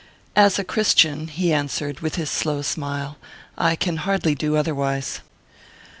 "As 0.35 0.57
a 0.57 0.63
Christian," 0.63 1.27
he 1.27 1.53
answered, 1.53 1.99
with 1.99 2.15
his 2.15 2.31
slow 2.31 2.63
smile, 2.63 3.19
"I 3.55 3.75
can 3.75 3.97
hardly 3.97 4.33
do 4.33 4.55
otherwise." 4.57 5.19